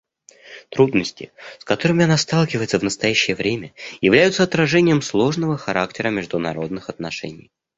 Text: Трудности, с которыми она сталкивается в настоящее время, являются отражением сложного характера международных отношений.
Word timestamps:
Трудности, 0.69 1.31
с 1.59 1.63
которыми 1.63 2.05
она 2.05 2.17
сталкивается 2.17 2.79
в 2.79 2.83
настоящее 2.83 3.35
время, 3.35 3.71
являются 4.01 4.41
отражением 4.41 5.03
сложного 5.03 5.57
характера 5.59 6.09
международных 6.09 6.89
отношений. 6.89 7.51